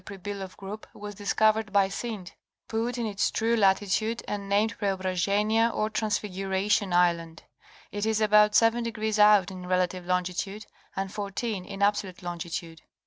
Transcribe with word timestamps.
129 0.07 0.47
Pribiloff 0.49 0.57
group 0.57 0.87
was 0.95 1.13
discovered 1.13 1.71
by 1.71 1.87
Synd, 1.87 2.31
put 2.67 2.97
in 2.97 3.05
its 3.05 3.29
true 3.29 3.55
latitude, 3.55 4.23
and 4.27 4.49
named 4.49 4.75
Preobrazhenia 4.79 5.71
or 5.75 5.91
Transfiguration 5.91 6.91
Island. 6.91 7.43
It 7.91 8.07
is 8.07 8.19
about 8.19 8.55
seven 8.55 8.83
degrees 8.83 9.19
out 9.19 9.51
in 9.51 9.67
relative 9.67 10.07
longitude 10.07 10.65
and 10.95 11.13
fourteen 11.13 11.65
in 11.65 11.83
absolute 11.83 12.23
longitude. 12.23 12.81